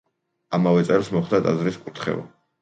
[0.57, 2.27] ამავე წელს მოხდა ტაძრის კურთხევა.